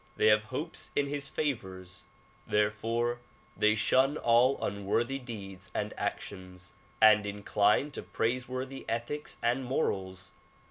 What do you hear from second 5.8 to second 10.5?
actions and incline to praiseworthy ethics and morals.